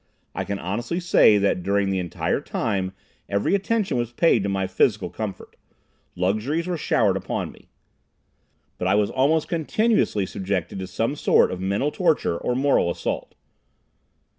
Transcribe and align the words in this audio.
I 0.33 0.45
can 0.45 0.57
honestly 0.57 0.99
say 0.99 1.37
that 1.37 1.61
during 1.61 1.91
that 1.91 1.97
entire 1.97 2.41
time 2.41 2.93
every 3.29 3.53
attention 3.53 3.97
was 3.97 4.11
paid 4.11 4.41
to 4.41 4.49
my 4.49 4.65
physical 4.65 5.11
comfort. 5.11 5.55
Luxuries 6.15 6.65
were 6.65 6.75
showered 6.75 7.15
upon 7.15 7.51
me. 7.51 7.69
But 8.79 8.87
I 8.87 8.95
was 8.95 9.11
almost 9.11 9.47
continuously 9.47 10.25
subjected 10.25 10.79
to 10.79 10.87
some 10.87 11.13
form 11.13 11.51
of 11.51 11.61
mental 11.61 11.91
torture 11.91 12.39
or 12.39 12.55
moral 12.55 12.89
assault. 12.89 13.35